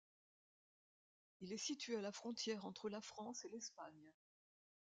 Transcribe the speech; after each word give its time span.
Il 1.41 1.53
est 1.53 1.59
situé 1.59 1.95
a 1.95 2.01
la 2.01 2.11
frontière 2.11 2.65
entre 2.65 2.89
la 2.89 3.01
France 3.01 3.45
et 3.45 3.49
l'Espagne. 3.49 4.11